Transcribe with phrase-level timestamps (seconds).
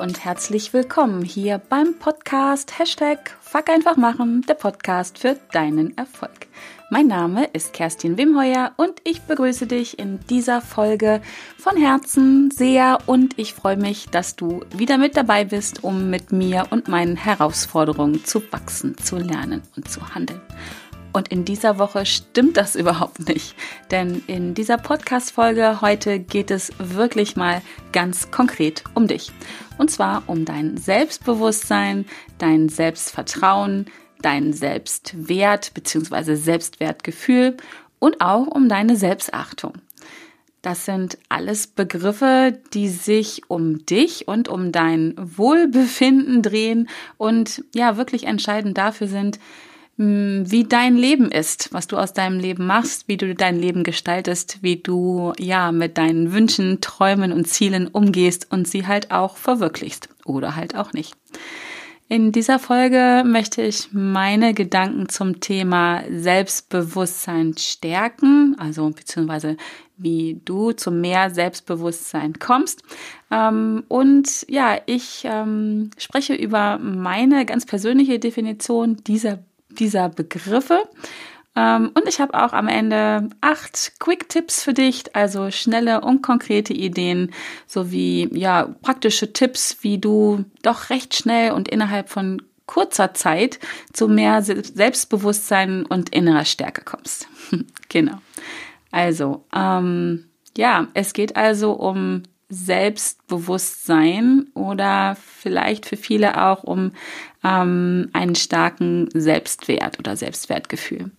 [0.00, 6.46] und herzlich willkommen hier beim Podcast Hashtag Fuck einfach machen, der Podcast für deinen Erfolg.
[6.90, 11.20] Mein Name ist Kerstin Wimheuer und ich begrüße dich in dieser Folge
[11.58, 16.32] von Herzen sehr und ich freue mich, dass du wieder mit dabei bist, um mit
[16.32, 20.40] mir und meinen Herausforderungen zu wachsen, zu lernen und zu handeln.
[21.12, 23.54] Und in dieser Woche stimmt das überhaupt nicht.
[23.90, 27.60] Denn in dieser Podcast-Folge heute geht es wirklich mal
[27.92, 29.32] ganz konkret um dich.
[29.80, 32.04] Und zwar um dein Selbstbewusstsein,
[32.36, 33.86] dein Selbstvertrauen,
[34.20, 36.34] dein Selbstwert bzw.
[36.34, 37.56] Selbstwertgefühl
[37.98, 39.72] und auch um deine Selbstachtung.
[40.60, 47.96] Das sind alles Begriffe, die sich um dich und um dein Wohlbefinden drehen und ja
[47.96, 49.40] wirklich entscheidend dafür sind,
[50.02, 54.62] wie dein Leben ist, was du aus deinem Leben machst, wie du dein Leben gestaltest,
[54.62, 60.08] wie du ja mit deinen Wünschen, Träumen und Zielen umgehst und sie halt auch verwirklichst
[60.24, 61.14] oder halt auch nicht.
[62.08, 69.58] In dieser Folge möchte ich meine Gedanken zum Thema Selbstbewusstsein stärken, also beziehungsweise
[69.98, 72.82] wie du zu mehr Selbstbewusstsein kommst.
[73.30, 79.40] Ähm, und ja, ich ähm, spreche über meine ganz persönliche Definition dieser
[79.78, 80.82] dieser Begriffe.
[81.56, 86.72] Ähm, und ich habe auch am Ende acht Quick-Tipps für dich, also schnelle und konkrete
[86.72, 87.32] Ideen
[87.66, 93.58] sowie ja praktische Tipps, wie du doch recht schnell und innerhalb von kurzer Zeit
[93.92, 97.26] zu mehr Selbstbewusstsein und innerer Stärke kommst.
[97.88, 98.18] genau.
[98.92, 100.26] Also, ähm,
[100.56, 106.92] ja, es geht also um Selbstbewusstsein oder vielleicht für viele auch um
[107.44, 111.10] ähm, einen starken Selbstwert oder Selbstwertgefühl.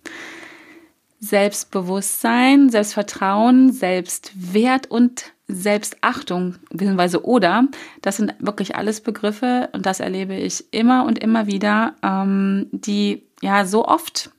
[1.20, 7.68] Selbstbewusstsein, Selbstvertrauen, Selbstwert und Selbstachtung, beziehungsweise oder,
[8.02, 13.24] das sind wirklich alles Begriffe und das erlebe ich immer und immer wieder, ähm, die
[13.42, 14.32] ja so oft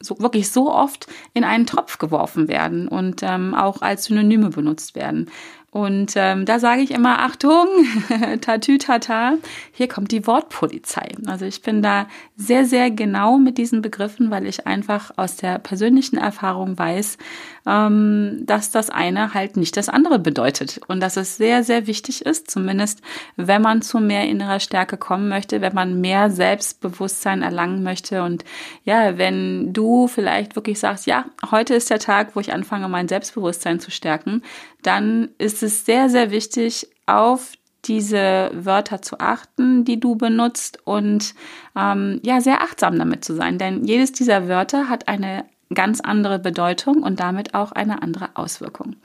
[0.00, 4.94] so wirklich so oft in einen Topf geworfen werden und ähm, auch als Synonyme benutzt
[4.94, 5.30] werden.
[5.74, 7.66] Und ähm, da sage ich immer, Achtung,
[8.40, 9.38] tatütata,
[9.72, 11.08] hier kommt die Wortpolizei.
[11.26, 15.58] Also ich bin da sehr, sehr genau mit diesen Begriffen, weil ich einfach aus der
[15.58, 17.18] persönlichen Erfahrung weiß,
[17.66, 20.80] ähm, dass das eine halt nicht das andere bedeutet.
[20.86, 23.00] Und dass es sehr, sehr wichtig ist, zumindest
[23.34, 28.22] wenn man zu mehr innerer Stärke kommen möchte, wenn man mehr Selbstbewusstsein erlangen möchte.
[28.22, 28.44] Und
[28.84, 33.08] ja, wenn du vielleicht wirklich sagst, ja, heute ist der Tag, wo ich anfange, mein
[33.08, 34.42] Selbstbewusstsein zu stärken,
[34.84, 37.52] dann ist es sehr, sehr wichtig, auf
[37.84, 41.34] diese Wörter zu achten, die du benutzt und
[41.76, 43.58] ähm, ja, sehr achtsam damit zu sein.
[43.58, 48.96] Denn jedes dieser Wörter hat eine ganz andere Bedeutung und damit auch eine andere Auswirkung.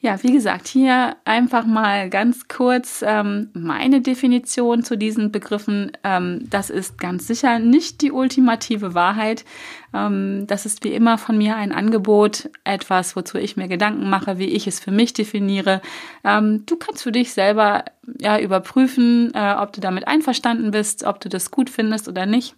[0.00, 5.90] Ja, wie gesagt, hier einfach mal ganz kurz ähm, meine Definition zu diesen Begriffen.
[6.04, 9.46] Ähm, das ist ganz sicher nicht die ultimative Wahrheit.
[9.94, 14.38] Ähm, das ist wie immer von mir ein Angebot, etwas, wozu ich mir Gedanken mache,
[14.38, 15.80] wie ich es für mich definiere.
[16.24, 17.84] Ähm, du kannst für dich selber
[18.20, 22.54] ja überprüfen, äh, ob du damit einverstanden bist, ob du das gut findest oder nicht.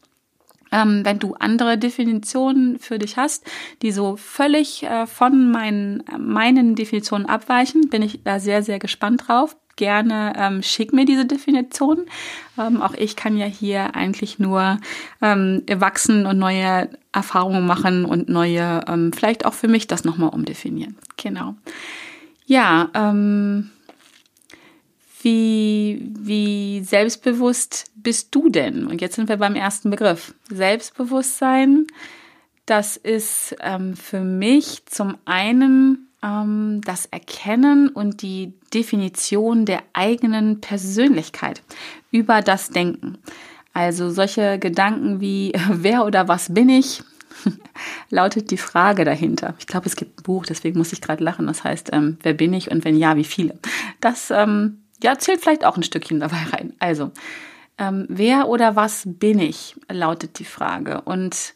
[0.72, 3.44] Ähm, wenn du andere Definitionen für dich hast,
[3.82, 9.28] die so völlig äh, von meinen, meinen Definitionen abweichen, bin ich da sehr, sehr gespannt
[9.28, 9.56] drauf.
[9.76, 12.06] Gerne ähm, schick mir diese Definition.
[12.58, 14.78] Ähm, auch ich kann ja hier eigentlich nur
[15.22, 20.30] ähm, wachsen und neue Erfahrungen machen und neue, ähm, vielleicht auch für mich das nochmal
[20.30, 20.96] umdefinieren.
[21.16, 21.54] Genau.
[22.46, 23.70] Ja, ähm,
[25.22, 28.86] wie, wie selbstbewusst bist du denn?
[28.86, 30.34] Und jetzt sind wir beim ersten Begriff.
[30.48, 31.86] Selbstbewusstsein,
[32.66, 40.60] das ist ähm, für mich zum einen ähm, das Erkennen und die Definition der eigenen
[40.60, 41.62] Persönlichkeit
[42.10, 43.18] über das Denken.
[43.72, 47.02] Also solche Gedanken wie, wer oder was bin ich?
[48.10, 49.54] lautet die Frage dahinter.
[49.58, 51.46] Ich glaube, es gibt ein Buch, deswegen muss ich gerade lachen.
[51.46, 53.58] Das heißt, ähm, wer bin ich und wenn ja, wie viele?
[54.00, 56.74] Das ähm, ja, zählt vielleicht auch ein Stückchen dabei rein.
[56.78, 57.10] Also,
[57.78, 61.02] ähm, wer oder was bin ich, lautet die Frage.
[61.02, 61.54] Und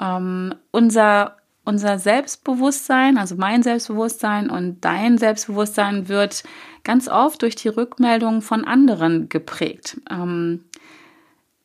[0.00, 6.44] ähm, unser, unser Selbstbewusstsein, also mein Selbstbewusstsein und dein Selbstbewusstsein wird
[6.84, 10.00] ganz oft durch die Rückmeldung von anderen geprägt.
[10.10, 10.64] Ähm,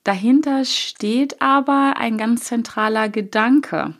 [0.03, 3.95] dahinter steht aber ein ganz zentraler Gedanke.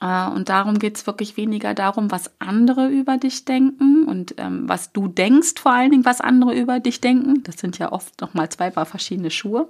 [0.00, 4.68] Äh, und darum geht es wirklich weniger darum, was andere über dich denken und ähm,
[4.68, 7.42] was du denkst, vor allen Dingen, was andere über dich denken.
[7.44, 9.68] Das sind ja oft nochmal zwei paar verschiedene Schuhe.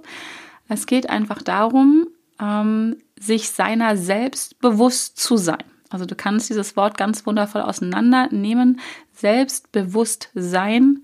[0.67, 2.07] Es geht einfach darum,
[2.41, 5.63] ähm, sich seiner selbst bewusst zu sein.
[5.89, 8.79] Also du kannst dieses Wort ganz wundervoll auseinandernehmen.
[9.13, 11.03] Selbstbewusst sein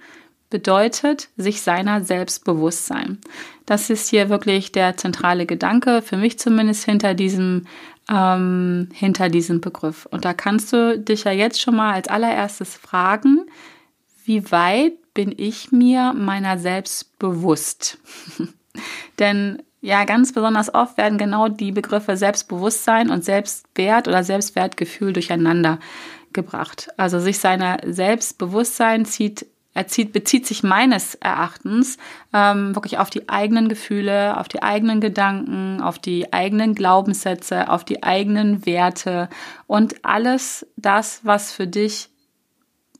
[0.49, 3.19] bedeutet sich seiner selbst bewusst sein.
[3.67, 7.67] Das ist hier wirklich der zentrale Gedanke, für mich zumindest hinter diesem,
[8.09, 10.05] ähm, hinter diesem Begriff.
[10.07, 13.45] Und da kannst du dich ja jetzt schon mal als allererstes fragen,
[14.25, 17.99] wie weit bin ich mir meiner selbst bewusst?
[19.19, 25.79] Denn ja, ganz besonders oft werden genau die Begriffe Selbstbewusstsein und Selbstwert oder Selbstwertgefühl durcheinander
[26.33, 26.89] gebracht.
[26.97, 31.97] Also sich seiner Selbstbewusstsein zieht er zieht, bezieht sich meines Erachtens
[32.33, 37.85] ähm, wirklich auf die eigenen Gefühle, auf die eigenen Gedanken, auf die eigenen Glaubenssätze, auf
[37.85, 39.29] die eigenen Werte
[39.67, 42.09] und alles das, was für dich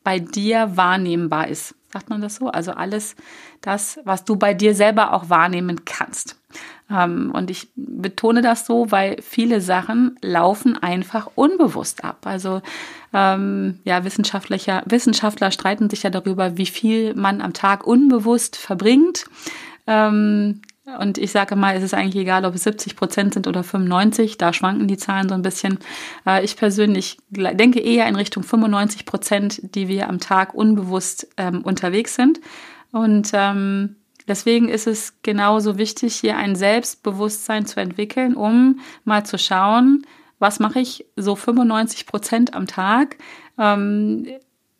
[0.03, 1.75] bei dir wahrnehmbar ist.
[1.91, 2.49] Sagt man das so?
[2.49, 3.15] Also alles
[3.61, 6.38] das, was du bei dir selber auch wahrnehmen kannst.
[6.89, 12.19] Ähm, und ich betone das so, weil viele Sachen laufen einfach unbewusst ab.
[12.25, 12.61] Also
[13.13, 19.25] ähm, ja, Wissenschaftler, Wissenschaftler streiten sich ja darüber, wie viel man am Tag unbewusst verbringt.
[19.87, 20.61] Ähm,
[20.97, 24.37] und ich sage mal, es ist eigentlich egal, ob es 70 Prozent sind oder 95,
[24.37, 25.77] da schwanken die Zahlen so ein bisschen.
[26.25, 31.61] Äh, ich persönlich denke eher in Richtung 95 Prozent, die wir am Tag unbewusst ähm,
[31.61, 32.39] unterwegs sind.
[32.91, 33.97] Und ähm,
[34.29, 40.05] Deswegen ist es genauso wichtig, hier ein Selbstbewusstsein zu entwickeln, um mal zu schauen,
[40.37, 43.17] was mache ich so 95 Prozent am Tag?
[43.57, 44.27] Ähm,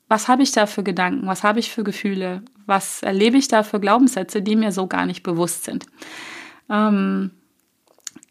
[0.08, 1.26] was habe ich da für Gedanken?
[1.26, 2.44] Was habe ich für Gefühle?
[2.68, 5.88] Was erlebe ich da für Glaubenssätze, die mir so gar nicht bewusst sind?
[6.70, 7.32] Ähm,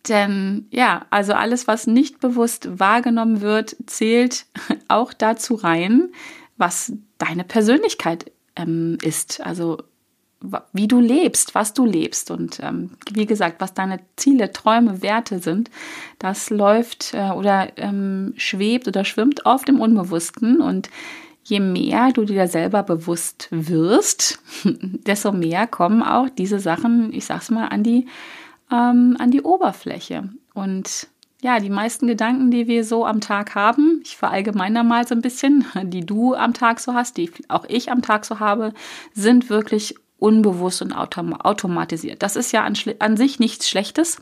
[0.08, 4.46] denn ja, also alles, was nicht bewusst wahrgenommen wird, zählt
[4.88, 6.12] auch dazu rein,
[6.56, 9.40] was deine Persönlichkeit ähm, ist.
[9.40, 9.78] Also
[10.72, 12.30] wie du lebst, was du lebst.
[12.30, 15.70] Und ähm, wie gesagt, was deine Ziele, Träume, Werte sind,
[16.18, 20.60] das läuft äh, oder ähm, schwebt oder schwimmt oft im Unbewussten.
[20.60, 20.90] Und
[21.44, 27.50] je mehr du dir selber bewusst wirst, desto mehr kommen auch diese Sachen, ich sag's
[27.50, 28.06] mal, an die,
[28.70, 30.28] ähm, an die Oberfläche.
[30.54, 31.08] Und
[31.40, 35.22] ja, die meisten Gedanken, die wir so am Tag haben, ich verallgemeiner mal so ein
[35.22, 38.72] bisschen, die du am Tag so hast, die auch ich am Tag so habe,
[39.14, 42.22] sind wirklich unbewusst und autom automatisiert.
[42.22, 44.18] Das ist ja an, an sich nichts Schlechtes.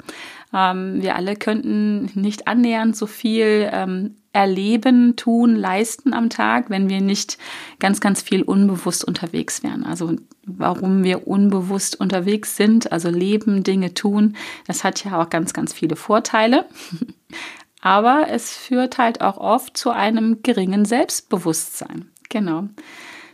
[0.53, 6.91] Ähm, wir alle könnten nicht annähernd so viel ähm, erleben, tun, leisten am Tag, wenn
[6.91, 7.39] wir nicht
[7.79, 9.85] ganz, ganz viel unbewusst unterwegs wären.
[9.85, 10.15] Also
[10.45, 15.73] warum wir unbewusst unterwegs sind, also leben, Dinge tun, das hat ja auch ganz, ganz
[15.73, 16.67] viele Vorteile.
[17.81, 22.11] Aber es führt halt auch oft zu einem geringen Selbstbewusstsein.
[22.29, 22.69] Genau.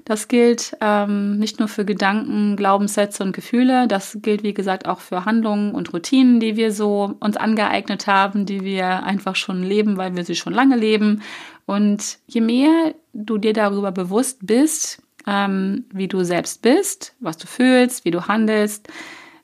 [0.05, 5.01] Das gilt ähm, nicht nur für Gedanken, Glaubenssätze und Gefühle, das gilt wie gesagt auch
[5.01, 9.97] für Handlungen und Routinen, die wir so uns angeeignet haben, die wir einfach schon leben,
[9.97, 11.23] weil wir sie schon lange leben.
[11.67, 17.47] Und je mehr du dir darüber bewusst bist, ähm, wie du selbst bist, was du
[17.47, 18.89] fühlst, wie du handelst,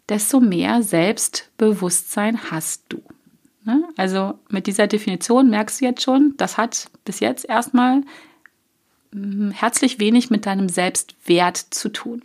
[0.09, 3.01] desto mehr Selbstbewusstsein hast du.
[3.65, 3.85] Ne?
[3.97, 8.03] Also mit dieser Definition merkst du jetzt schon, das hat bis jetzt erstmal
[9.53, 12.23] herzlich wenig mit deinem Selbstwert zu tun.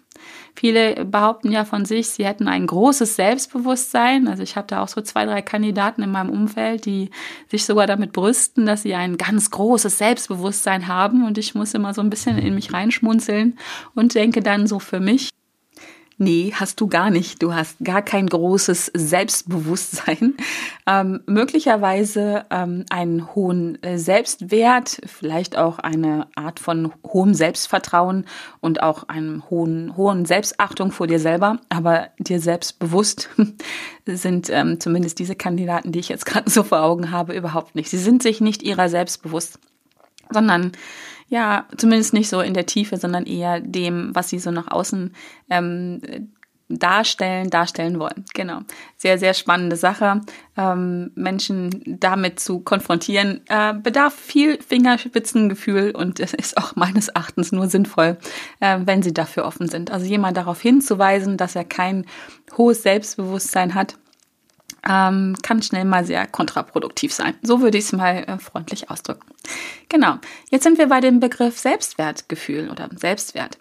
[0.56, 4.28] Viele behaupten ja von sich, sie hätten ein großes Selbstbewusstsein.
[4.28, 7.10] Also ich habe da auch so zwei, drei Kandidaten in meinem Umfeld, die
[7.50, 11.26] sich sogar damit brüsten, dass sie ein ganz großes Selbstbewusstsein haben.
[11.26, 13.58] Und ich muss immer so ein bisschen in mich reinschmunzeln
[13.96, 15.30] und denke dann so für mich,
[16.18, 17.42] Nee, hast du gar nicht.
[17.42, 20.36] Du hast gar kein großes Selbstbewusstsein.
[20.86, 28.26] Ähm, möglicherweise ähm, einen hohen äh, Selbstwert, vielleicht auch eine Art von hohem Selbstvertrauen
[28.60, 31.60] und auch einen hohen, hohen Selbstachtung vor dir selber.
[31.70, 33.30] Aber dir selbstbewusst
[34.06, 37.90] sind ähm, zumindest diese Kandidaten, die ich jetzt gerade so vor Augen habe, überhaupt nicht.
[37.90, 39.60] Sie sind sich nicht ihrer selbst bewusst,
[40.32, 40.74] sondern
[41.34, 45.16] ja, zumindest nicht so in der Tiefe, sondern eher dem, was sie so nach außen
[45.50, 46.00] ähm,
[46.70, 48.24] darstellen, darstellen wollen.
[48.36, 48.60] Genau.
[48.98, 50.22] Sehr, sehr spannende Sache.
[50.56, 57.52] Ähm, Menschen damit zu konfrontieren, äh, bedarf viel Fingerspitzengefühl und es ist auch meines Erachtens
[57.52, 58.20] nur sinnvoll,
[58.60, 59.90] äh, wenn sie dafür offen sind.
[59.90, 62.06] Also jemand darauf hinzuweisen, dass er kein
[62.56, 63.98] hohes Selbstbewusstsein hat,
[64.88, 67.34] ähm, kann schnell mal sehr kontraproduktiv sein.
[67.42, 69.33] So würde ich es mal äh, freundlich ausdrücken.
[69.94, 70.16] Genau.
[70.50, 73.60] Jetzt sind wir bei dem Begriff Selbstwertgefühl oder Selbstwert.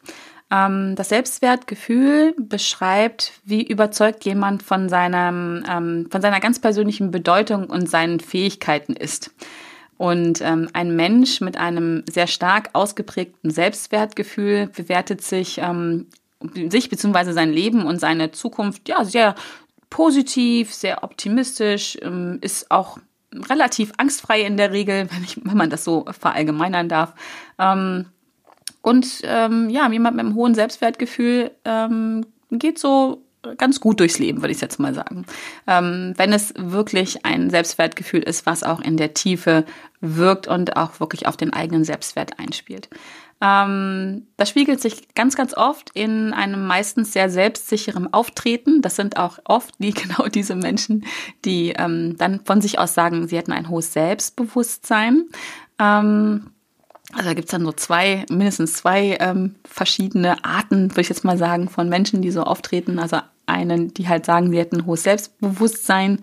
[0.51, 7.67] Ähm, das Selbstwertgefühl beschreibt, wie überzeugt jemand von seinem, ähm, von seiner ganz persönlichen Bedeutung
[7.67, 9.31] und seinen Fähigkeiten ist.
[9.99, 16.07] Und ähm, ein Mensch mit einem sehr stark ausgeprägten Selbstwertgefühl bewertet sich ähm,
[16.71, 17.33] sich bzw.
[17.33, 19.35] sein Leben und seine Zukunft ja sehr
[19.91, 22.97] positiv, sehr optimistisch, ähm, ist auch
[23.49, 27.15] relativ angstfrei in der Regel, wenn, ich, wenn man das so verallgemeinern darf.
[27.59, 28.07] Ähm,
[28.83, 33.23] Und ähm, ja, jemand mit einem hohen Selbstwertgefühl ähm, geht so
[33.59, 35.25] ganz gut durchs Leben, würde ich jetzt mal sagen.
[35.67, 39.65] Ähm, wenn es wirklich ein Selbstwertgefühl ist, was auch in der Tiefe
[40.01, 42.89] wirkt und auch wirklich auf den eigenen Selbstwert einspielt.
[43.43, 48.83] Ähm, das spiegelt sich ganz, ganz oft in einem meistens sehr selbstsicheren Auftreten.
[48.83, 51.05] Das sind auch oft die genau diese Menschen,
[51.45, 55.25] die ähm, dann von sich aus sagen, sie hätten ein hohes Selbstbewusstsein.
[55.81, 56.53] Ähm,
[57.13, 61.37] also da gibt's dann so zwei, mindestens zwei ähm, verschiedene Arten, würde ich jetzt mal
[61.37, 63.01] sagen, von Menschen, die so auftreten.
[63.01, 66.21] Also einen, die halt sagen, sie hätten ein hohes Selbstbewusstsein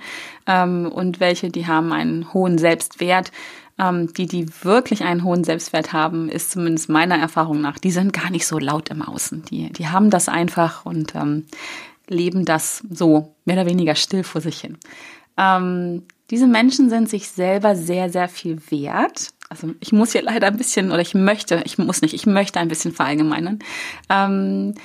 [0.47, 3.31] ähm, und welche, die haben einen hohen Selbstwert.
[3.79, 8.12] Ähm, die, die wirklich einen hohen Selbstwert haben, ist zumindest meiner Erfahrung nach, die sind
[8.13, 9.45] gar nicht so laut im Außen.
[9.45, 11.45] Die, die haben das einfach und ähm,
[12.07, 14.77] leben das so mehr oder weniger still vor sich hin.
[15.38, 19.29] Ähm, diese Menschen sind sich selber sehr, sehr viel wert.
[19.50, 22.59] Also ich muss hier leider ein bisschen, oder ich möchte, ich muss nicht, ich möchte
[22.59, 23.59] ein bisschen verallgemeinern.
[24.09, 24.75] Ähm,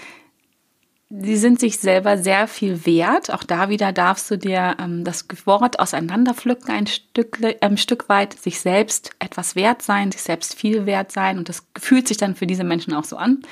[1.16, 3.32] Sie sind sich selber sehr viel wert.
[3.32, 8.32] Auch da wieder darfst du dir ähm, das Wort auseinanderpflücken, ein Stück, ähm, Stück weit,
[8.32, 11.38] sich selbst etwas wert sein, sich selbst viel wert sein.
[11.38, 13.42] Und das fühlt sich dann für diese Menschen auch so an.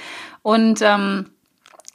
[0.42, 1.30] Und ähm,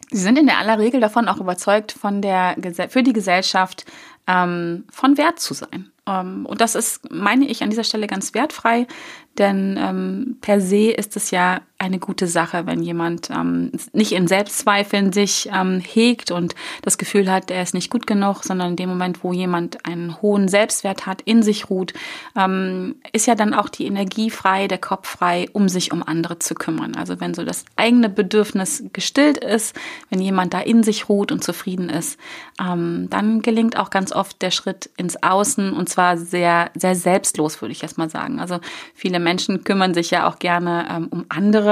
[0.10, 2.56] sie sind in der aller Regel davon auch überzeugt, von der,
[2.88, 3.86] für die Gesellschaft
[4.26, 5.92] ähm, von Wert zu sein.
[6.08, 8.88] Ähm, und das ist, meine ich, an dieser Stelle ganz wertfrei,
[9.38, 14.28] denn ähm, per se ist es ja eine gute Sache, wenn jemand ähm, nicht in
[14.28, 18.76] Selbstzweifeln sich ähm, hegt und das Gefühl hat, er ist nicht gut genug, sondern in
[18.76, 21.94] dem Moment, wo jemand einen hohen Selbstwert hat, in sich ruht,
[22.36, 26.40] ähm, ist ja dann auch die Energie frei, der Kopf frei, um sich um andere
[26.40, 26.96] zu kümmern.
[26.96, 29.76] Also wenn so das eigene Bedürfnis gestillt ist,
[30.10, 32.20] wenn jemand da in sich ruht und zufrieden ist,
[32.60, 37.62] ähm, dann gelingt auch ganz oft der Schritt ins Außen und zwar sehr, sehr selbstlos,
[37.62, 38.40] würde ich erst mal sagen.
[38.40, 38.60] Also
[38.96, 41.67] viele Menschen kümmern sich ja auch gerne ähm, um andere,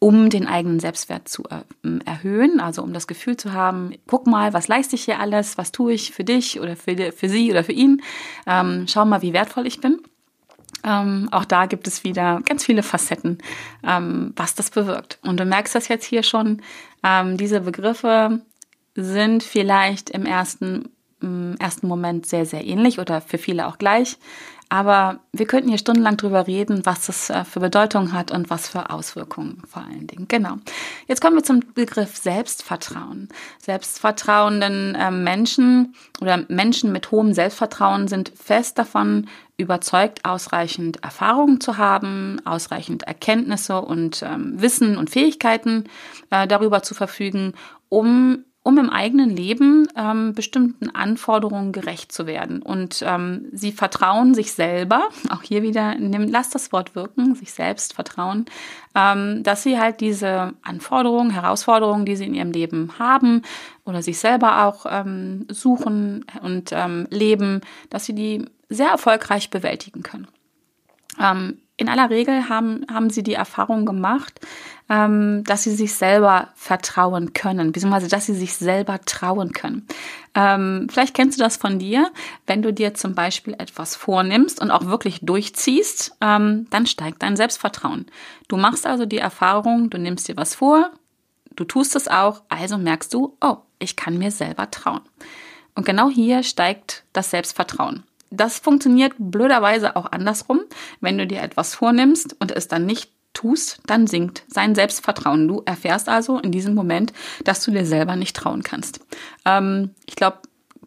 [0.00, 4.52] um den eigenen Selbstwert zu äh, erhöhen, also um das Gefühl zu haben, guck mal,
[4.54, 7.62] was leiste ich hier alles, was tue ich für dich oder für, für sie oder
[7.62, 8.02] für ihn,
[8.46, 10.00] ähm, schau mal, wie wertvoll ich bin.
[10.82, 13.38] Ähm, auch da gibt es wieder ganz viele Facetten,
[13.86, 15.18] ähm, was das bewirkt.
[15.22, 16.62] Und du merkst das jetzt hier schon,
[17.04, 18.40] ähm, diese Begriffe
[18.94, 20.88] sind vielleicht im ersten,
[21.20, 24.16] im ersten Moment sehr, sehr ähnlich oder für viele auch gleich.
[24.72, 28.68] Aber wir könnten hier stundenlang drüber reden, was das äh, für Bedeutung hat und was
[28.68, 30.26] für Auswirkungen vor allen Dingen.
[30.28, 30.58] Genau.
[31.08, 33.28] Jetzt kommen wir zum Begriff Selbstvertrauen.
[33.60, 41.76] Selbstvertrauenden äh, Menschen oder Menschen mit hohem Selbstvertrauen sind fest davon überzeugt, ausreichend Erfahrungen zu
[41.76, 45.84] haben, ausreichend Erkenntnisse und ähm, Wissen und Fähigkeiten
[46.30, 47.54] äh, darüber zu verfügen,
[47.88, 52.60] um um im eigenen Leben ähm, bestimmten Anforderungen gerecht zu werden.
[52.60, 57.52] Und ähm, sie vertrauen sich selber, auch hier wieder, nimm, lass das Wort wirken, sich
[57.52, 58.44] selbst vertrauen,
[58.94, 63.42] ähm, dass sie halt diese Anforderungen, Herausforderungen, die sie in ihrem Leben haben
[63.84, 70.02] oder sich selber auch ähm, suchen und ähm, leben, dass sie die sehr erfolgreich bewältigen
[70.02, 70.28] können.
[71.18, 74.38] Ähm, in aller Regel haben, haben sie die Erfahrung gemacht,
[74.90, 79.86] ähm, dass sie sich selber vertrauen können, beziehungsweise dass sie sich selber trauen können.
[80.34, 82.10] Ähm, vielleicht kennst du das von dir,
[82.46, 87.36] wenn du dir zum Beispiel etwas vornimmst und auch wirklich durchziehst, ähm, dann steigt dein
[87.36, 88.06] Selbstvertrauen.
[88.48, 90.90] Du machst also die Erfahrung, du nimmst dir was vor,
[91.56, 95.00] du tust es auch, also merkst du, oh, ich kann mir selber trauen.
[95.74, 98.02] Und genau hier steigt das Selbstvertrauen.
[98.30, 100.60] Das funktioniert blöderweise auch andersrum.
[101.00, 105.48] Wenn du dir etwas vornimmst und es dann nicht tust, dann sinkt sein Selbstvertrauen.
[105.48, 107.12] Du erfährst also in diesem Moment,
[107.44, 109.00] dass du dir selber nicht trauen kannst.
[109.44, 110.38] Ähm, ich glaube,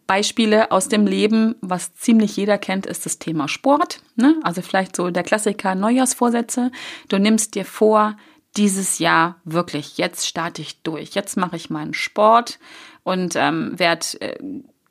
[0.06, 4.00] Beispiele aus dem Leben, was ziemlich jeder kennt, ist das Thema Sport.
[4.16, 4.36] Ne?
[4.42, 6.70] Also vielleicht so der Klassiker Neujahrsvorsätze.
[7.08, 8.16] Du nimmst dir vor,
[8.56, 12.58] dieses Jahr wirklich, jetzt starte ich durch, jetzt mache ich meinen Sport
[13.02, 14.38] und ähm, werde äh,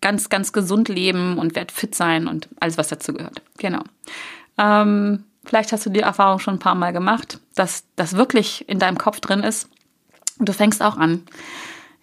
[0.03, 3.41] ganz, ganz gesund leben und werde fit sein und alles, was dazu gehört.
[3.57, 3.81] Genau.
[4.57, 8.79] Ähm, vielleicht hast du die Erfahrung schon ein paar Mal gemacht, dass das wirklich in
[8.79, 9.69] deinem Kopf drin ist.
[10.37, 11.23] Und du fängst auch an.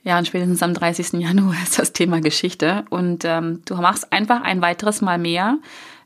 [0.02, 1.20] Ja, und spätestens am 30.
[1.20, 2.86] Januar ist das Thema Geschichte.
[2.88, 5.58] Und ähm, du machst einfach ein weiteres Mal mehr,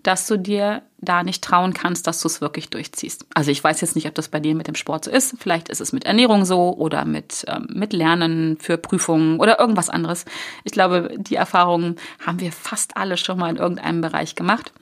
[0.05, 3.27] dass du dir da nicht trauen kannst, dass du es wirklich durchziehst.
[3.35, 5.35] Also ich weiß jetzt nicht, ob das bei dir mit dem Sport so ist.
[5.39, 9.91] Vielleicht ist es mit Ernährung so oder mit, ähm, mit Lernen für Prüfungen oder irgendwas
[9.91, 10.25] anderes.
[10.63, 14.73] Ich glaube, die Erfahrungen haben wir fast alle schon mal in irgendeinem Bereich gemacht.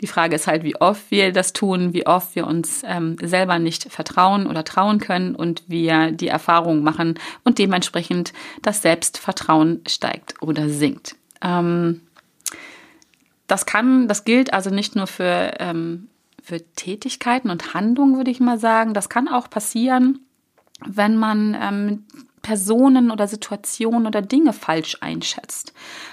[0.00, 3.58] Die Frage ist halt, wie oft wir das tun, wie oft wir uns ähm, selber
[3.58, 8.32] nicht vertrauen oder trauen können und wir die Erfahrungen machen und dementsprechend
[8.62, 11.16] das Selbstvertrauen steigt oder sinkt.
[11.40, 12.00] Ähm,
[13.48, 16.08] das kann, das gilt also nicht nur für, ähm,
[16.42, 18.94] für Tätigkeiten und Handlungen, würde ich mal sagen.
[18.94, 20.20] Das kann auch passieren,
[20.86, 22.04] wenn man ähm,
[22.42, 25.72] Personen oder Situationen oder Dinge falsch einschätzt.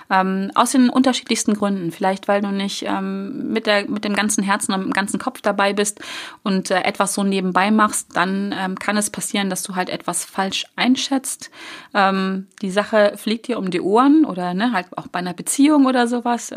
[0.10, 1.92] Ähm, aus den unterschiedlichsten Gründen.
[1.92, 5.42] Vielleicht, weil du nicht ähm, mit, der, mit dem ganzen Herzen und dem ganzen Kopf
[5.42, 6.02] dabei bist
[6.44, 10.26] und äh, etwas so nebenbei machst, dann ähm, kann es passieren, dass du halt etwas
[10.26, 11.52] falsch einschätzt.
[11.94, 15.86] Ähm, die Sache fliegt dir um die Ohren oder ne, halt auch bei einer Beziehung
[15.86, 16.52] oder sowas.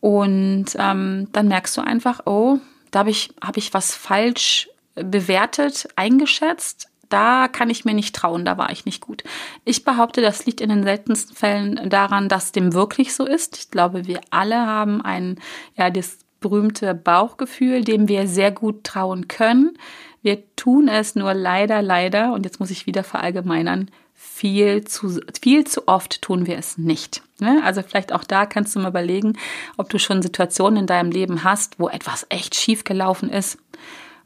[0.00, 2.58] Und ähm, dann merkst du einfach, oh,
[2.90, 8.44] da habe ich, hab ich was falsch bewertet, eingeschätzt da kann ich mir nicht trauen,
[8.44, 9.24] da war ich nicht gut.
[9.64, 13.58] Ich behaupte, das liegt in den seltensten Fällen daran, dass dem wirklich so ist.
[13.58, 15.38] Ich glaube, wir alle haben ein,
[15.76, 19.76] ja, das berühmte Bauchgefühl, dem wir sehr gut trauen können.
[20.22, 23.90] Wir tun es nur leider, leider, und jetzt muss ich wieder verallgemeinern,
[24.22, 27.22] viel zu, viel zu oft tun wir es nicht.
[27.40, 27.62] Ne?
[27.64, 29.38] Also vielleicht auch da kannst du mal überlegen,
[29.78, 33.56] ob du schon Situationen in deinem Leben hast, wo etwas echt schief gelaufen ist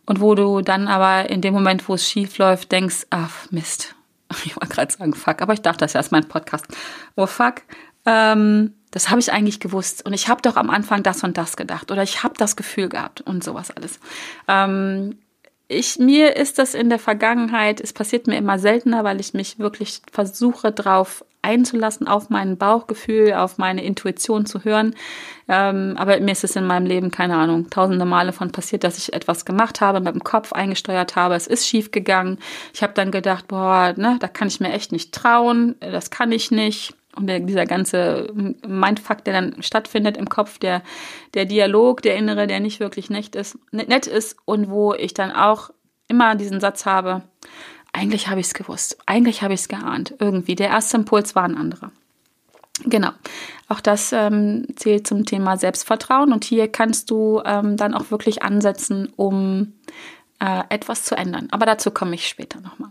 [0.04, 3.94] und wo du dann aber in dem Moment, wo es schief läuft, denkst, ach Mist.
[4.44, 6.66] Ich wollte gerade sagen, fuck, aber ich dachte, das ist erst mein Podcast.
[7.14, 7.62] Oh fuck,
[8.04, 10.04] ähm, das habe ich eigentlich gewusst.
[10.04, 11.92] Und ich habe doch am Anfang das und das gedacht.
[11.92, 14.00] Oder ich habe das Gefühl gehabt und sowas alles.
[14.48, 15.18] Ähm,
[15.68, 19.58] ich, mir ist das in der Vergangenheit, es passiert mir immer seltener, weil ich mich
[19.58, 24.94] wirklich versuche, drauf einzulassen, auf mein Bauchgefühl, auf meine Intuition zu hören.
[25.46, 28.98] Ähm, aber mir ist es in meinem Leben, keine Ahnung, tausende Male von passiert, dass
[28.98, 32.38] ich etwas gemacht habe, mit dem Kopf eingesteuert habe, es ist schief gegangen.
[32.72, 36.32] Ich habe dann gedacht, boah, ne, da kann ich mir echt nicht trauen, das kann
[36.32, 36.94] ich nicht.
[37.16, 38.32] Und der, dieser ganze
[38.66, 40.82] Mindfuck, der dann stattfindet im Kopf, der,
[41.34, 45.30] der Dialog, der innere, der nicht wirklich nett ist, nett ist und wo ich dann
[45.30, 45.70] auch
[46.08, 47.22] immer diesen Satz habe,
[47.92, 50.56] eigentlich habe ich es gewusst, eigentlich habe ich es geahnt, irgendwie.
[50.56, 51.92] Der erste Impuls war ein anderer.
[52.84, 53.10] Genau.
[53.68, 58.42] Auch das ähm, zählt zum Thema Selbstvertrauen und hier kannst du ähm, dann auch wirklich
[58.42, 59.74] ansetzen, um
[60.40, 61.48] äh, etwas zu ändern.
[61.52, 62.90] Aber dazu komme ich später nochmal.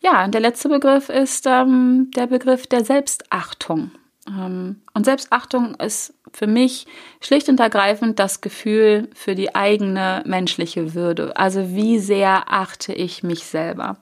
[0.00, 3.90] Ja, und der letzte Begriff ist ähm, der Begriff der Selbstachtung.
[4.28, 6.86] Ähm, und Selbstachtung ist für mich
[7.20, 11.36] schlicht und ergreifend das Gefühl für die eigene menschliche Würde.
[11.36, 13.96] Also wie sehr achte ich mich selber.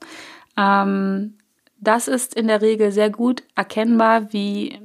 [0.55, 1.37] Ähm,
[1.79, 4.79] das ist in der Regel sehr gut erkennbar, wie,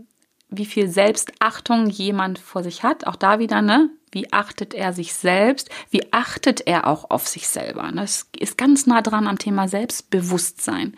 [0.49, 3.07] wie viel Selbstachtung jemand vor sich hat.
[3.07, 3.91] Auch da wieder, ne?
[4.13, 5.71] Wie achtet er sich selbst?
[5.91, 7.91] Wie achtet er auch auf sich selber?
[7.95, 10.95] Das ist ganz nah dran am Thema Selbstbewusstsein.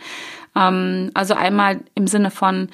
[0.56, 2.68] Ähm, also einmal im Sinne von,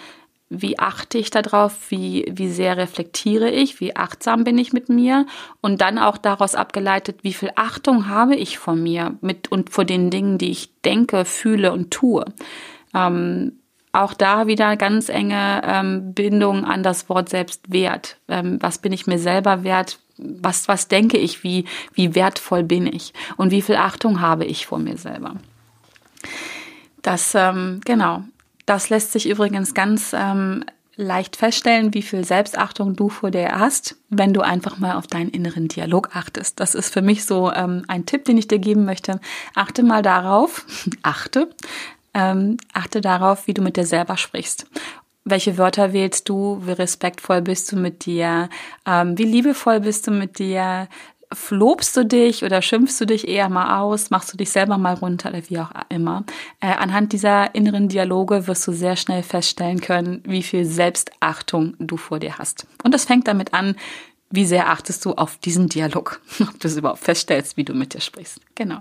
[0.49, 5.27] wie achte ich darauf, wie, wie sehr reflektiere ich, wie achtsam bin ich mit mir
[5.61, 9.85] und dann auch daraus abgeleitet, wie viel Achtung habe ich vor mir mit und vor
[9.85, 12.25] den Dingen, die ich denke, fühle und tue.
[12.95, 13.61] Ähm,
[13.93, 18.17] auch da wieder ganz enge ähm, Bindung an das Wort Selbstwert.
[18.29, 19.99] Ähm, was bin ich mir selber wert?
[20.17, 21.43] Was, was denke ich?
[21.43, 23.13] Wie, wie wertvoll bin ich?
[23.37, 25.37] Und wie viel Achtung habe ich vor mir selber?
[27.03, 28.23] Das, ähm, genau.
[28.67, 30.65] Das lässt sich übrigens ganz ähm,
[31.01, 35.31] leicht feststellen, wie viel Selbstachtung du vor dir hast, wenn du einfach mal auf deinen
[35.31, 36.61] inneren Dialog achtest.
[36.61, 39.21] Das ist für mich so ähm, ein Tipp, den ich dir geben möchte.
[39.55, 40.67] Achte mal darauf,
[41.03, 41.51] achte,
[42.15, 44.67] ähm, achte darauf, wie du mit dir selber sprichst.
[45.25, 46.61] Welche Wörter wählst du?
[46.65, 48.49] Wie respektvoll bist du mit dir?
[48.87, 50.89] Ähm, wie liebevoll bist du mit dir?
[51.51, 54.95] lobst du dich oder schimpfst du dich eher mal aus, machst du dich selber mal
[54.95, 56.25] runter oder wie auch immer.
[56.61, 61.97] Äh, anhand dieser inneren Dialoge wirst du sehr schnell feststellen können, wie viel Selbstachtung du
[61.97, 62.67] vor dir hast.
[62.83, 63.77] Und das fängt damit an,
[64.33, 67.95] wie sehr achtest du auf diesen Dialog, ob du es überhaupt feststellst, wie du mit
[67.95, 68.41] dir sprichst.
[68.55, 68.79] Genau.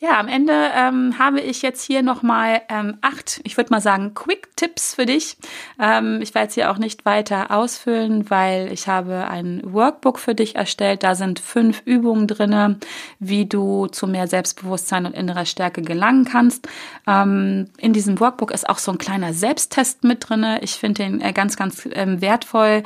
[0.00, 4.14] Ja, am Ende ähm, habe ich jetzt hier nochmal ähm, acht, ich würde mal sagen,
[4.14, 5.36] Quick-Tipps für dich.
[5.80, 10.54] Ähm, ich werde sie auch nicht weiter ausfüllen, weil ich habe ein Workbook für dich
[10.54, 11.02] erstellt.
[11.02, 12.78] Da sind fünf Übungen drinne,
[13.18, 16.68] wie du zu mehr Selbstbewusstsein und innerer Stärke gelangen kannst.
[17.08, 20.60] Ähm, in diesem Workbook ist auch so ein kleiner Selbsttest mit drinne.
[20.62, 22.84] Ich finde den äh, ganz, ganz ähm, wertvoll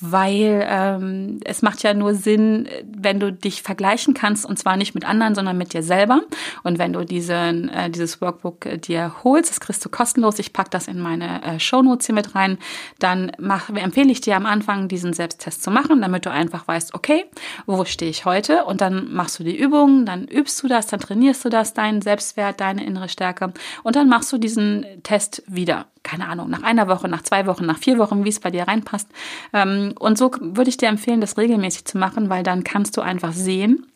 [0.00, 4.94] weil ähm, es macht ja nur Sinn, wenn du dich vergleichen kannst und zwar nicht
[4.94, 6.20] mit anderen, sondern mit dir selber.
[6.62, 10.38] Und wenn du diesen, äh, dieses Workbook äh, dir holst, das kriegst du kostenlos.
[10.38, 12.58] Ich pack das in meine äh, Shownotes hier mit rein.
[12.98, 16.94] Dann mach, empfehle ich dir am Anfang diesen Selbsttest zu machen, damit du einfach weißt,
[16.94, 17.24] okay,
[17.66, 18.64] wo stehe ich heute?
[18.64, 22.02] Und dann machst du die Übungen, dann übst du das, dann trainierst du das, deinen
[22.02, 26.88] Selbstwert, deine innere Stärke und dann machst du diesen Test wieder keine Ahnung, nach einer
[26.88, 29.08] Woche, nach zwei Wochen, nach vier Wochen, wie es bei dir reinpasst.
[29.52, 33.02] Ähm, und so würde ich dir empfehlen, das regelmäßig zu machen, weil dann kannst du
[33.02, 33.86] einfach sehen,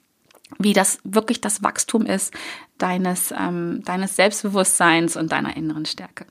[0.58, 2.34] wie das wirklich das Wachstum ist
[2.76, 6.26] deines, ähm, deines Selbstbewusstseins und deiner inneren Stärke.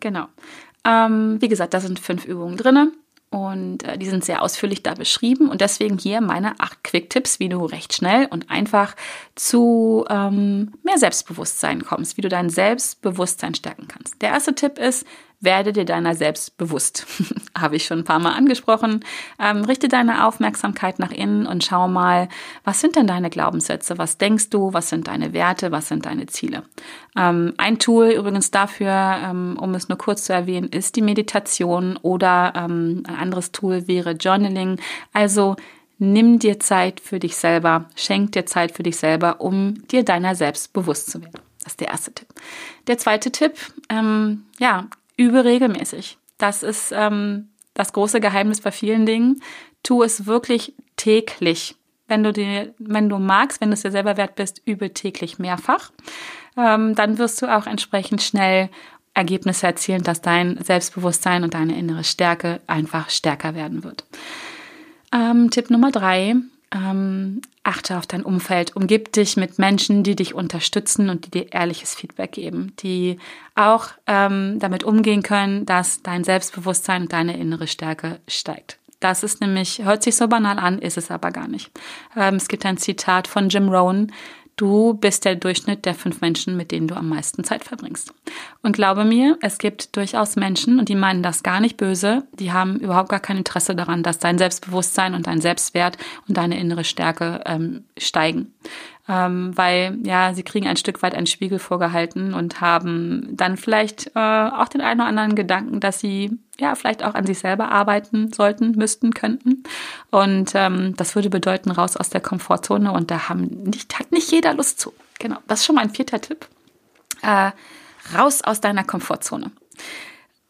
[0.00, 0.26] Genau.
[0.84, 2.92] Ähm, wie gesagt, da sind fünf Übungen drinne.
[3.34, 5.48] Und äh, die sind sehr ausführlich da beschrieben.
[5.48, 8.94] Und deswegen hier meine acht Quick-Tipps, wie du recht schnell und einfach
[9.34, 14.22] zu ähm, mehr mehr Selbstbewusstsein kommst, wie du dein Selbstbewusstsein stärken kannst.
[14.22, 15.04] Der erste Tipp ist,
[15.40, 17.06] werde dir deiner selbst bewusst.
[17.58, 19.04] Habe ich schon ein paar Mal angesprochen.
[19.38, 22.28] Ähm, richte deine Aufmerksamkeit nach innen und schau mal,
[22.64, 23.98] was sind denn deine Glaubenssätze?
[23.98, 24.72] Was denkst du?
[24.72, 25.70] Was sind deine Werte?
[25.70, 26.62] Was sind deine Ziele?
[27.16, 31.98] Ähm, ein Tool übrigens dafür, ähm, um es nur kurz zu erwähnen, ist die Meditation
[32.02, 34.80] oder ähm, ein anderes Tool wäre Journaling.
[35.12, 35.56] Also
[35.98, 40.34] Nimm dir Zeit für dich selber, schenk dir Zeit für dich selber, um dir deiner
[40.34, 41.40] selbst bewusst zu werden.
[41.62, 42.28] Das ist der erste Tipp.
[42.88, 43.54] Der zweite Tipp,
[43.88, 46.18] ähm, ja, übe regelmäßig.
[46.38, 49.42] Das ist ähm, das große Geheimnis bei vielen Dingen.
[49.82, 51.76] Tu es wirklich täglich.
[52.06, 55.38] Wenn du dir, wenn du magst, wenn du es dir selber wert bist, übe täglich
[55.38, 55.90] mehrfach.
[56.56, 58.68] Ähm, dann wirst du auch entsprechend schnell
[59.14, 64.04] Ergebnisse erzielen, dass dein Selbstbewusstsein und deine innere Stärke einfach stärker werden wird.
[65.12, 66.34] Ähm, Tipp Nummer drei.
[66.74, 68.74] Ähm, achte auf dein Umfeld.
[68.74, 73.18] Umgib dich mit Menschen, die dich unterstützen und die dir ehrliches Feedback geben, die
[73.54, 78.78] auch ähm, damit umgehen können, dass dein Selbstbewusstsein und deine innere Stärke steigt.
[79.00, 81.70] Das ist nämlich, hört sich so banal an, ist es aber gar nicht.
[82.16, 84.10] Ähm, es gibt ein Zitat von Jim Rohn,
[84.56, 88.14] Du bist der Durchschnitt der fünf Menschen, mit denen du am meisten Zeit verbringst.
[88.62, 92.52] Und glaube mir, es gibt durchaus Menschen, und die meinen das gar nicht böse, die
[92.52, 96.84] haben überhaupt gar kein Interesse daran, dass dein Selbstbewusstsein und dein Selbstwert und deine innere
[96.84, 98.52] Stärke ähm, steigen
[99.08, 104.12] ähm, weil ja, sie kriegen ein Stück weit einen Spiegel vorgehalten und haben dann vielleicht
[104.14, 107.70] äh, auch den einen oder anderen Gedanken, dass sie ja vielleicht auch an sich selber
[107.70, 109.64] arbeiten sollten, müssten, könnten.
[110.14, 114.30] Und ähm, das würde bedeuten, raus aus der Komfortzone und da haben nicht, hat nicht
[114.30, 114.92] jeder Lust zu.
[115.18, 116.46] Genau, das ist schon mein vierter Tipp.
[117.22, 117.50] Äh,
[118.16, 119.50] raus aus deiner Komfortzone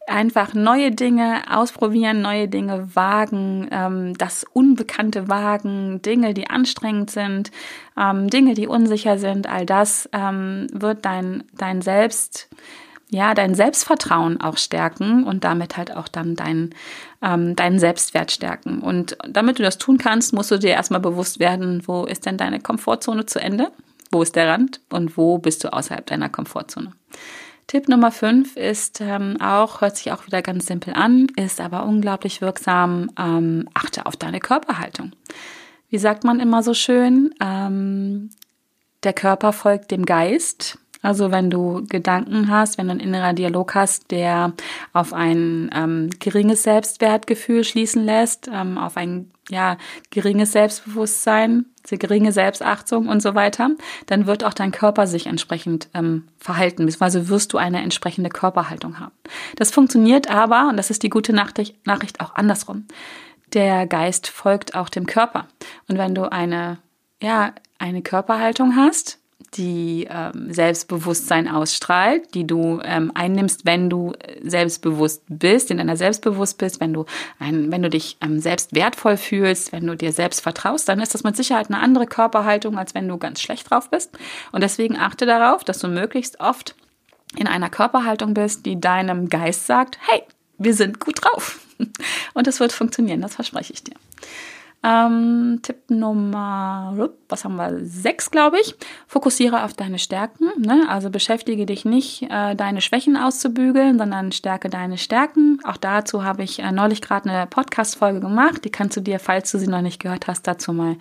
[0.06, 7.50] einfach neue Dinge ausprobieren, neue Dinge wagen, ähm, das Unbekannte wagen, Dinge, die anstrengend sind,
[7.98, 12.50] ähm, Dinge, die unsicher sind, all das ähm, wird dein, dein Selbst,
[13.14, 16.74] ja, dein Selbstvertrauen auch stärken und damit halt auch dann dein,
[17.22, 18.80] ähm, deinen Selbstwert stärken.
[18.80, 22.36] Und damit du das tun kannst, musst du dir erstmal bewusst werden, wo ist denn
[22.36, 23.70] deine Komfortzone zu Ende?
[24.10, 24.80] Wo ist der Rand?
[24.90, 26.90] Und wo bist du außerhalb deiner Komfortzone?
[27.68, 31.84] Tipp Nummer 5 ist ähm, auch, hört sich auch wieder ganz simpel an, ist aber
[31.84, 35.12] unglaublich wirksam, ähm, achte auf deine Körperhaltung.
[35.88, 38.30] Wie sagt man immer so schön, ähm,
[39.04, 40.78] der Körper folgt dem Geist.
[41.04, 44.54] Also wenn du Gedanken hast, wenn du einen innerer Dialog hast, der
[44.94, 49.76] auf ein ähm, geringes Selbstwertgefühl schließen lässt, ähm, auf ein ja,
[50.08, 53.72] geringes Selbstbewusstsein, diese geringe Selbstachtung und so weiter,
[54.06, 58.98] dann wird auch dein Körper sich entsprechend ähm, verhalten, beziehungsweise wirst du eine entsprechende Körperhaltung
[58.98, 59.12] haben.
[59.56, 62.86] Das funktioniert aber, und das ist die gute Nachricht, Nachricht auch andersrum.
[63.52, 65.48] Der Geist folgt auch dem Körper.
[65.86, 66.78] Und wenn du eine,
[67.20, 69.18] ja, eine Körperhaltung hast,
[69.56, 74.12] die ähm, Selbstbewusstsein ausstrahlt, die du ähm, einnimmst, wenn du
[74.42, 77.06] selbstbewusst bist, in deiner selbstbewusst bist, wenn du
[77.38, 81.14] ein, wenn du dich ähm, selbst wertvoll fühlst, wenn du dir selbst vertraust, dann ist
[81.14, 84.10] das mit Sicherheit eine andere Körperhaltung, als wenn du ganz schlecht drauf bist.
[84.52, 86.74] Und deswegen achte darauf, dass du möglichst oft
[87.36, 90.22] in einer Körperhaltung bist, die deinem Geist sagt, hey,
[90.58, 91.60] wir sind gut drauf.
[92.34, 93.96] Und es wird funktionieren, das verspreche ich dir.
[94.84, 97.78] Ähm, Tipp Nummer, was haben wir?
[97.84, 98.74] Sechs, glaube ich.
[99.06, 100.50] Fokussiere auf deine Stärken.
[100.58, 100.84] Ne?
[100.88, 105.58] Also beschäftige dich nicht, äh, deine Schwächen auszubügeln, sondern stärke deine Stärken.
[105.64, 108.64] Auch dazu habe ich äh, neulich gerade eine Podcast-Folge gemacht.
[108.66, 110.96] Die kannst du dir, falls du sie noch nicht gehört hast, dazu mal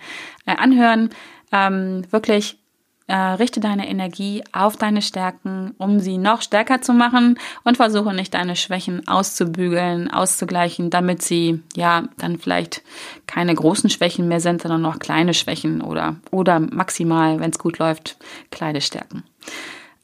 [0.46, 1.10] äh, anhören.
[1.52, 2.58] Ähm, wirklich
[3.06, 8.14] äh, richte deine Energie auf deine Stärken, um sie noch stärker zu machen und versuche
[8.14, 12.82] nicht deine Schwächen auszubügeln, auszugleichen, damit sie ja dann vielleicht
[13.26, 17.78] keine großen Schwächen mehr sind, sondern noch kleine Schwächen oder, oder maximal, wenn es gut
[17.78, 18.16] läuft,
[18.50, 19.24] kleine Stärken.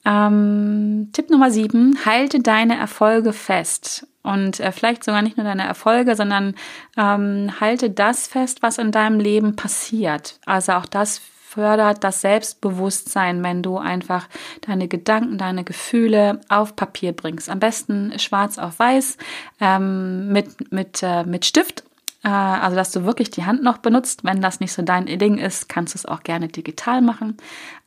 [0.05, 4.07] Ähm, Tipp Nummer sieben, halte deine Erfolge fest.
[4.23, 6.55] Und äh, vielleicht sogar nicht nur deine Erfolge, sondern
[6.97, 10.39] ähm, halte das fest, was in deinem Leben passiert.
[10.45, 14.29] Also auch das fördert das Selbstbewusstsein, wenn du einfach
[14.61, 17.51] deine Gedanken, deine Gefühle auf Papier bringst.
[17.51, 19.17] Am besten schwarz auf weiß
[19.61, 21.83] ähm, mit, mit, äh, mit Stift.
[22.23, 24.23] Äh, also, dass du wirklich die Hand noch benutzt.
[24.23, 27.37] Wenn das nicht so dein Ding ist, kannst du es auch gerne digital machen.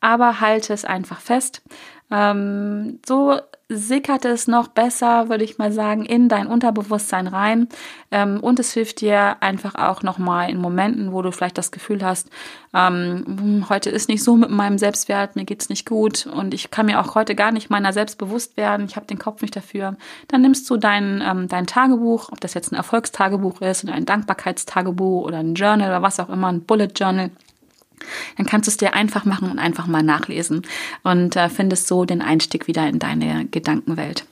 [0.01, 1.61] Aber halte es einfach fest.
[2.13, 7.67] Ähm, so sickert es noch besser, würde ich mal sagen, in dein Unterbewusstsein rein.
[8.11, 12.03] Ähm, und es hilft dir einfach auch nochmal in Momenten, wo du vielleicht das Gefühl
[12.03, 12.29] hast,
[12.75, 16.69] ähm, hm, heute ist nicht so mit meinem Selbstwert, mir geht's nicht gut und ich
[16.69, 19.55] kann mir auch heute gar nicht meiner selbst bewusst werden, ich habe den Kopf nicht
[19.55, 19.95] dafür.
[20.27, 24.05] Dann nimmst du dein, ähm, dein Tagebuch, ob das jetzt ein Erfolgstagebuch ist oder ein
[24.05, 27.31] Dankbarkeitstagebuch oder ein Journal oder was auch immer, ein Bullet Journal
[28.37, 30.63] dann kannst du es dir einfach machen und einfach mal nachlesen
[31.03, 34.25] und äh, findest so den Einstieg wieder in deine Gedankenwelt.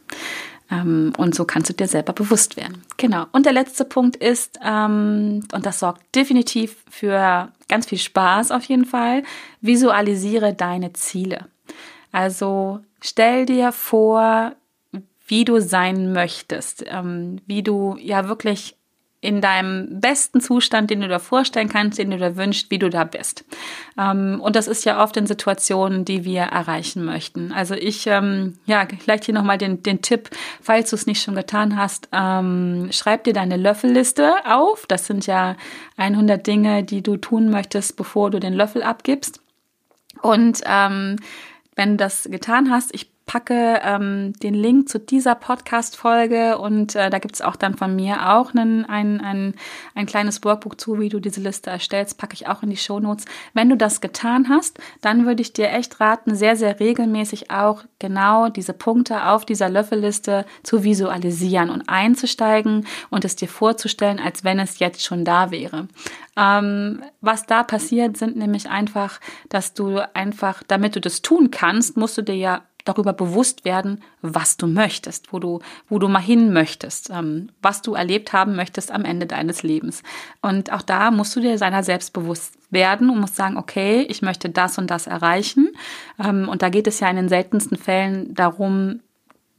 [0.71, 2.83] Ähm, und so kannst du dir selber bewusst werden.
[2.97, 3.25] Genau.
[3.31, 8.63] Und der letzte Punkt ist, ähm, und das sorgt definitiv für ganz viel Spaß auf
[8.63, 9.23] jeden Fall,
[9.59, 11.47] visualisiere deine Ziele.
[12.11, 14.53] Also stell dir vor,
[15.27, 18.75] wie du sein möchtest, ähm, wie du ja wirklich
[19.21, 22.89] in deinem besten Zustand, den du dir vorstellen kannst, den du dir wünschst, wie du
[22.89, 23.45] da bist.
[23.97, 27.51] Ähm, und das ist ja oft in Situationen, die wir erreichen möchten.
[27.51, 31.35] Also ich, ähm, ja, vielleicht hier nochmal den, den Tipp, falls du es nicht schon
[31.35, 34.87] getan hast, ähm, schreib dir deine Löffelliste auf.
[34.87, 35.55] Das sind ja
[35.97, 39.39] 100 Dinge, die du tun möchtest, bevor du den Löffel abgibst.
[40.23, 41.17] Und ähm,
[41.75, 47.09] wenn du das getan hast, ich packe ähm, den Link zu dieser Podcast-Folge und äh,
[47.09, 49.53] da gibt es auch dann von mir auch einen, ein, ein,
[49.95, 53.01] ein kleines Workbook zu, wie du diese Liste erstellst, packe ich auch in die Show.
[53.53, 57.85] Wenn du das getan hast, dann würde ich dir echt raten, sehr, sehr regelmäßig auch
[57.99, 64.43] genau diese Punkte auf dieser Löffelliste zu visualisieren und einzusteigen und es dir vorzustellen, als
[64.43, 65.87] wenn es jetzt schon da wäre.
[66.37, 71.97] Ähm, was da passiert, sind nämlich einfach, dass du einfach, damit du das tun kannst,
[71.97, 76.19] musst du dir ja darüber bewusst werden, was du möchtest, wo du, wo du mal
[76.19, 80.03] hin möchtest, ähm, was du erlebt haben möchtest am Ende deines Lebens.
[80.41, 84.21] Und auch da musst du dir seiner selbst bewusst werden und musst sagen, okay, ich
[84.21, 85.69] möchte das und das erreichen.
[86.23, 89.01] Ähm, und da geht es ja in den seltensten Fällen darum,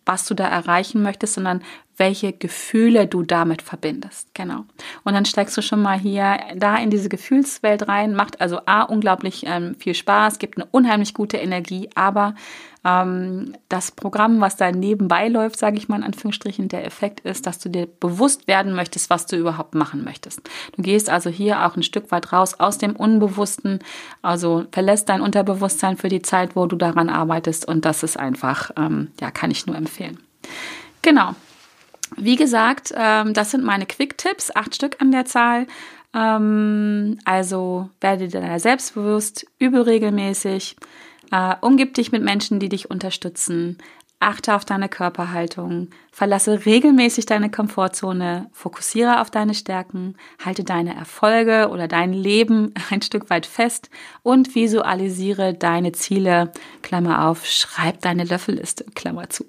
[0.04, 1.62] was du da erreichen möchtest, sondern
[1.96, 4.34] welche Gefühle du damit verbindest.
[4.34, 4.64] Genau.
[5.04, 8.82] Und dann steigst du schon mal hier da in diese Gefühlswelt rein, macht also A
[8.82, 12.34] unglaublich ähm, viel Spaß, gibt eine unheimlich gute Energie, aber
[12.84, 17.46] ähm, das Programm, was da nebenbei läuft, sage ich mal in Anführungsstrichen, der Effekt ist,
[17.46, 20.40] dass du dir bewusst werden möchtest, was du überhaupt machen möchtest.
[20.76, 23.80] Du gehst also hier auch ein Stück weit raus aus dem Unbewussten,
[24.20, 28.70] also verlässt dein Unterbewusstsein für die Zeit, wo du daran arbeitest und das ist einfach,
[28.76, 30.18] ähm, ja, kann ich nur empfehlen.
[31.02, 31.34] Genau.
[32.16, 35.66] Wie gesagt, ähm, das sind meine Quick-Tipps, acht Stück an der Zahl.
[36.14, 40.76] Ähm, also werde dir selbstbewusst, übe regelmäßig,
[41.32, 43.78] äh, umgib dich mit Menschen, die dich unterstützen.
[44.20, 45.88] Achte auf deine Körperhaltung.
[46.12, 48.48] Verlasse regelmäßig deine Komfortzone.
[48.52, 50.14] Fokussiere auf deine Stärken.
[50.44, 53.90] Halte deine Erfolge oder dein Leben ein Stück weit fest
[54.22, 56.52] und visualisiere deine Ziele.
[56.82, 57.46] Klammer auf.
[57.46, 58.84] Schreib deine Löffelliste.
[58.94, 59.44] Klammer zu.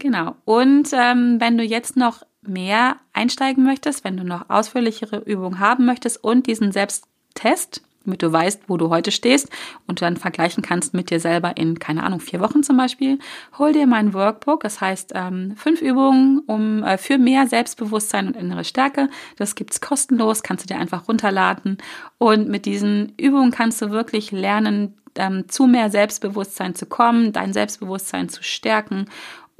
[0.00, 0.34] Genau.
[0.44, 5.84] Und ähm, wenn du jetzt noch mehr einsteigen möchtest, wenn du noch ausführlichere Übungen haben
[5.84, 9.48] möchtest und diesen Selbsttest, damit du weißt, wo du heute stehst
[9.86, 13.18] und dann vergleichen kannst mit dir selber in, keine Ahnung, vier Wochen zum Beispiel,
[13.58, 18.36] hol dir mein Workbook, das heißt ähm, fünf Übungen um, äh, für mehr Selbstbewusstsein und
[18.36, 19.08] innere Stärke.
[19.36, 21.78] Das gibt's kostenlos, kannst du dir einfach runterladen
[22.18, 27.52] und mit diesen Übungen kannst du wirklich lernen, ähm, zu mehr Selbstbewusstsein zu kommen, dein
[27.52, 29.06] Selbstbewusstsein zu stärken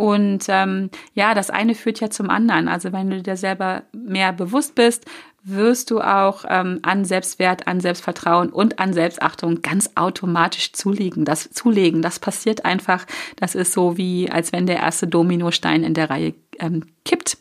[0.01, 2.69] und ähm, ja, das eine führt ja zum anderen.
[2.69, 5.05] Also wenn du dir selber mehr bewusst bist,
[5.43, 11.27] wirst du auch ähm, an Selbstwert, an Selbstvertrauen und an Selbstachtung ganz automatisch zulegen.
[11.27, 13.05] Das zulegen, das passiert einfach.
[13.37, 17.37] Das ist so wie, als wenn der erste Dominostein in der Reihe ähm, kippt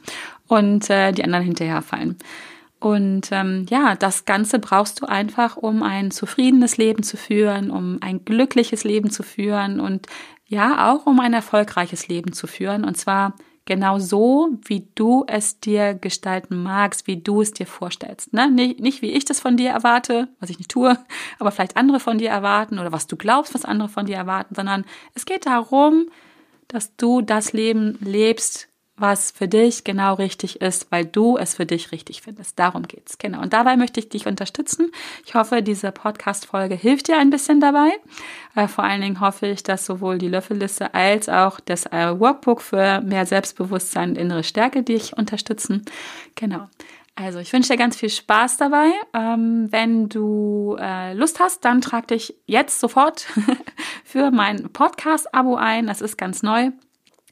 [0.49, 2.17] und äh, die anderen hinterherfallen.
[2.81, 7.99] Und ähm, ja, das Ganze brauchst du einfach, um ein zufriedenes Leben zu führen, um
[8.01, 10.07] ein glückliches Leben zu führen und
[10.49, 12.83] ja, auch um ein erfolgreiches Leben zu führen.
[12.83, 13.35] Und zwar
[13.65, 18.33] genau so, wie du es dir gestalten magst, wie du es dir vorstellst.
[18.33, 18.49] Ne?
[18.49, 20.97] Nicht, nicht wie ich das von dir erwarte, was ich nicht tue,
[21.39, 24.55] aber vielleicht andere von dir erwarten oder was du glaubst, was andere von dir erwarten,
[24.55, 26.07] sondern es geht darum,
[26.67, 28.68] dass du das Leben lebst,
[28.99, 32.59] was für dich genau richtig ist, weil du es für dich richtig findest.
[32.59, 33.17] Darum geht's.
[33.17, 33.41] Genau.
[33.41, 34.91] Und dabei möchte ich dich unterstützen.
[35.25, 37.91] Ich hoffe, diese Podcast-Folge hilft dir ein bisschen dabei.
[38.55, 42.61] Äh, vor allen Dingen hoffe ich, dass sowohl die Löffelliste als auch das äh, Workbook
[42.61, 45.85] für mehr Selbstbewusstsein und innere Stärke dich unterstützen.
[46.35, 46.67] Genau.
[47.15, 48.91] Also ich wünsche dir ganz viel Spaß dabei.
[49.13, 53.27] Ähm, wenn du äh, Lust hast, dann trag dich jetzt sofort
[54.05, 55.87] für mein Podcast-Abo ein.
[55.87, 56.71] Das ist ganz neu.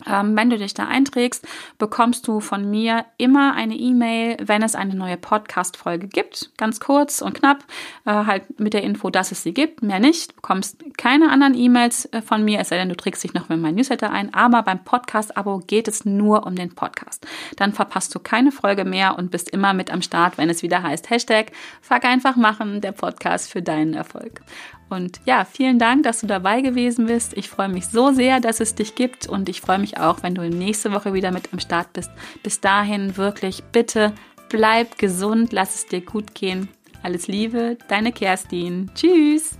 [0.05, 4.75] Ähm, wenn du dich da einträgst, bekommst du von mir immer eine E-Mail, wenn es
[4.75, 6.51] eine neue Podcast-Folge gibt.
[6.57, 7.63] Ganz kurz und knapp,
[8.05, 10.31] äh, halt mit der Info, dass es sie gibt, mehr nicht.
[10.31, 13.49] Du bekommst keine anderen E-Mails äh, von mir, es sei denn, du trägst dich noch
[13.49, 14.33] mit meinem Newsletter ein.
[14.33, 17.25] Aber beim Podcast-Abo geht es nur um den Podcast.
[17.55, 20.83] Dann verpasst du keine Folge mehr und bist immer mit am Start, wenn es wieder
[20.83, 24.41] heißt Hashtag Fuck einfach machen, der Podcast für deinen Erfolg.
[24.89, 27.35] Und ja, vielen Dank, dass du dabei gewesen bist.
[27.35, 30.35] Ich freue mich so sehr, dass es dich gibt und ich freue mich auch, wenn
[30.35, 32.11] du nächste Woche wieder mit am Start bist.
[32.43, 34.13] Bis dahin wirklich bitte
[34.49, 36.69] bleib gesund, lass es dir gut gehen.
[37.03, 38.89] Alles Liebe, deine Kerstin.
[38.95, 39.57] Tschüss.